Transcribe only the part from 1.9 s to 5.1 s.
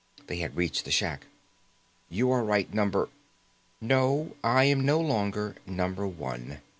"You are right, Number..." "No. I am no